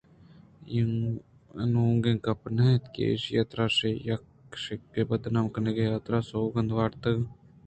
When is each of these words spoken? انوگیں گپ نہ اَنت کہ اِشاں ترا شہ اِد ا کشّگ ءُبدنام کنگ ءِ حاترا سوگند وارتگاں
انوگیں 1.61 2.17
گپ 2.25 2.41
نہ 2.55 2.63
اَنت 2.69 2.83
کہ 2.93 3.01
اِشاں 3.11 3.45
ترا 3.49 3.65
شہ 3.77 3.89
اِد 3.99 4.07
ا 4.13 4.15
کشّگ 4.51 4.81
ءُبدنام 4.99 5.47
کنگ 5.53 5.79
ءِ 5.81 5.91
حاترا 5.91 6.19
سوگند 6.29 6.69
وارتگاں 6.75 7.27